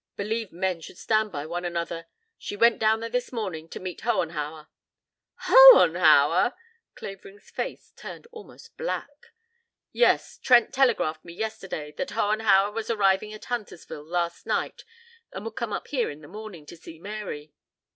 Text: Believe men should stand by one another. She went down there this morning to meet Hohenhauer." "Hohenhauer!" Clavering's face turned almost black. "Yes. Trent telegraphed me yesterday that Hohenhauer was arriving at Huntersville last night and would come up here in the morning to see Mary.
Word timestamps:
Believe 0.17 0.51
men 0.51 0.81
should 0.81 0.97
stand 0.97 1.31
by 1.31 1.45
one 1.45 1.63
another. 1.63 2.07
She 2.39 2.55
went 2.55 2.79
down 2.79 3.01
there 3.01 3.09
this 3.11 3.31
morning 3.31 3.69
to 3.69 3.79
meet 3.79 4.01
Hohenhauer." 4.01 4.67
"Hohenhauer!" 5.43 6.53
Clavering's 6.95 7.51
face 7.51 7.93
turned 7.95 8.25
almost 8.31 8.75
black. 8.77 9.27
"Yes. 9.91 10.39
Trent 10.39 10.73
telegraphed 10.73 11.23
me 11.23 11.33
yesterday 11.33 11.91
that 11.97 12.09
Hohenhauer 12.09 12.71
was 12.71 12.89
arriving 12.89 13.31
at 13.31 13.45
Huntersville 13.45 14.03
last 14.07 14.47
night 14.47 14.83
and 15.33 15.45
would 15.45 15.51
come 15.55 15.71
up 15.71 15.89
here 15.89 16.09
in 16.09 16.21
the 16.21 16.27
morning 16.27 16.65
to 16.65 16.77
see 16.77 16.97
Mary. 16.97 17.53